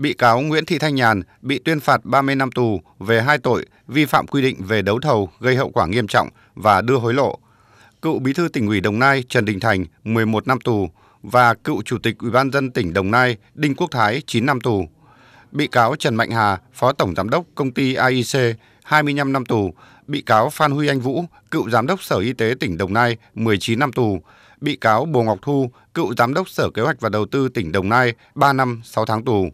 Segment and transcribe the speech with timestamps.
[0.00, 3.66] bị cáo Nguyễn Thị Thanh Nhàn bị tuyên phạt 30 năm tù về hai tội
[3.88, 7.14] vi phạm quy định về đấu thầu gây hậu quả nghiêm trọng và đưa hối
[7.14, 7.38] lộ.
[8.02, 10.90] Cựu Bí thư tỉnh ủy Đồng Nai Trần Đình Thành 11 năm tù
[11.22, 14.60] và cựu Chủ tịch Ủy ban dân tỉnh Đồng Nai Đinh Quốc Thái 9 năm
[14.60, 14.84] tù.
[15.52, 19.74] Bị cáo Trần Mạnh Hà, Phó Tổng Giám đốc Công ty AIC 25 năm tù.
[20.06, 23.16] Bị cáo Phan Huy Anh Vũ, cựu Giám đốc Sở Y tế tỉnh Đồng Nai
[23.34, 24.20] 19 năm tù.
[24.60, 27.72] Bị cáo Bồ Ngọc Thu, cựu Giám đốc Sở Kế hoạch và Đầu tư tỉnh
[27.72, 29.50] Đồng Nai 3 năm 6 tháng tù.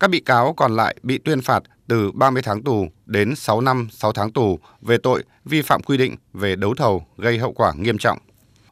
[0.00, 3.88] Các bị cáo còn lại bị tuyên phạt từ 30 tháng tù đến 6 năm
[3.90, 7.72] 6 tháng tù về tội vi phạm quy định về đấu thầu gây hậu quả
[7.76, 8.18] nghiêm trọng.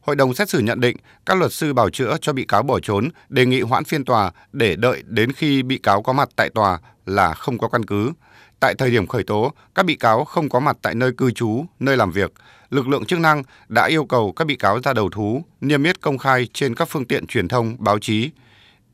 [0.00, 2.80] Hội đồng xét xử nhận định các luật sư bảo chữa cho bị cáo bỏ
[2.80, 6.50] trốn đề nghị hoãn phiên tòa để đợi đến khi bị cáo có mặt tại
[6.50, 8.12] tòa là không có căn cứ.
[8.60, 11.64] Tại thời điểm khởi tố, các bị cáo không có mặt tại nơi cư trú,
[11.80, 12.32] nơi làm việc.
[12.70, 16.00] Lực lượng chức năng đã yêu cầu các bị cáo ra đầu thú, niêm yết
[16.00, 18.30] công khai trên các phương tiện truyền thông, báo chí.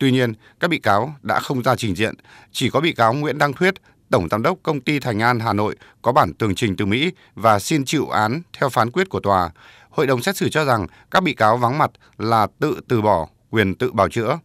[0.03, 2.15] Tuy nhiên, các bị cáo đã không ra trình diện,
[2.53, 3.75] chỉ có bị cáo Nguyễn Đăng Thuyết,
[4.11, 7.13] Tổng Giám đốc Công ty Thành An Hà Nội có bản tường trình từ Mỹ
[7.35, 9.51] và xin chịu án theo phán quyết của tòa.
[9.91, 13.29] Hội đồng xét xử cho rằng các bị cáo vắng mặt là tự từ bỏ
[13.51, 14.39] quyền tự bào chữa.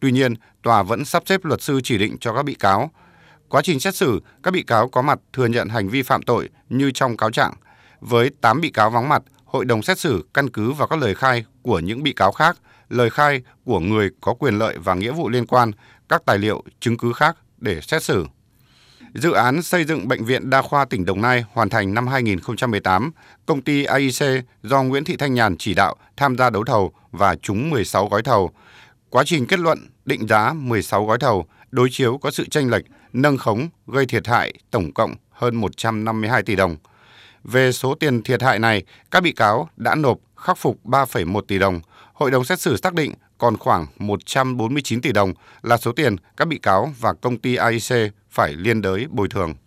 [0.00, 2.90] Tuy nhiên, tòa vẫn sắp xếp luật sư chỉ định cho các bị cáo.
[3.48, 6.48] Quá trình xét xử, các bị cáo có mặt thừa nhận hành vi phạm tội
[6.68, 7.54] như trong cáo trạng.
[8.00, 11.14] Với 8 bị cáo vắng mặt, hội đồng xét xử căn cứ vào các lời
[11.14, 12.56] khai của những bị cáo khác,
[12.88, 15.70] lời khai của người có quyền lợi và nghĩa vụ liên quan,
[16.08, 18.26] các tài liệu, chứng cứ khác để xét xử.
[19.14, 23.10] Dự án xây dựng Bệnh viện Đa khoa tỉnh Đồng Nai hoàn thành năm 2018,
[23.46, 27.34] công ty AIC do Nguyễn Thị Thanh Nhàn chỉ đạo tham gia đấu thầu và
[27.34, 28.50] trúng 16 gói thầu.
[29.08, 32.84] Quá trình kết luận định giá 16 gói thầu, đối chiếu có sự tranh lệch,
[33.12, 36.76] nâng khống gây thiệt hại tổng cộng hơn 152 tỷ đồng.
[37.44, 41.58] Về số tiền thiệt hại này, các bị cáo đã nộp khắc phục 3,1 tỷ
[41.58, 41.80] đồng.
[42.12, 46.48] Hội đồng xét xử xác định còn khoảng 149 tỷ đồng là số tiền các
[46.48, 49.54] bị cáo và công ty AIC phải liên đới bồi thường.